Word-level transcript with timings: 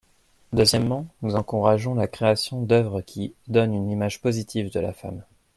Deuxièmement, 0.51 1.05
nous 1.21 1.35
encourageons 1.35 1.93
la 1.93 2.07
création 2.07 2.59
d’œuvres 2.63 3.01
qui 3.01 3.35
donnent 3.47 3.75
une 3.75 3.91
image 3.91 4.19
positive 4.19 4.71
de 4.73 4.79
la 4.79 4.93
femme. 4.93 5.23